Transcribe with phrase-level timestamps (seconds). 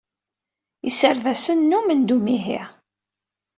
[0.87, 2.61] Iserdasen nnumen d umihi.